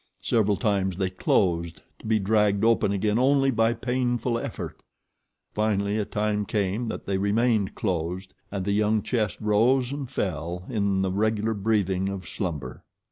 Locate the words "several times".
0.23-0.97